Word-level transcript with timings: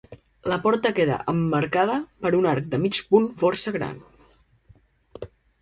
La 0.51 0.55
porta 0.61 0.91
queda 0.99 1.17
emmarcada 1.33 1.99
per 2.27 2.33
un 2.39 2.49
arc 2.53 2.71
de 2.73 2.81
mig 2.87 2.99
punt 3.13 3.31
força 3.43 3.77
gran. 3.79 4.03